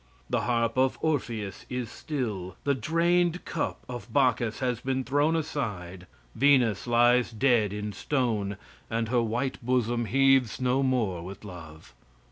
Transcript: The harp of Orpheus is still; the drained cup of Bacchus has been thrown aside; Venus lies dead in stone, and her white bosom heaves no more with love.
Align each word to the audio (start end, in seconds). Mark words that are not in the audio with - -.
The 0.31 0.41
harp 0.41 0.77
of 0.79 0.97
Orpheus 1.03 1.67
is 1.69 1.91
still; 1.91 2.55
the 2.63 2.73
drained 2.73 3.45
cup 3.45 3.85
of 3.87 4.11
Bacchus 4.11 4.57
has 4.57 4.79
been 4.79 5.03
thrown 5.03 5.35
aside; 5.35 6.07
Venus 6.33 6.87
lies 6.87 7.29
dead 7.31 7.71
in 7.71 7.93
stone, 7.93 8.57
and 8.89 9.09
her 9.09 9.21
white 9.21 9.63
bosom 9.63 10.05
heaves 10.05 10.59
no 10.59 10.81
more 10.81 11.21
with 11.21 11.45
love. 11.45 11.93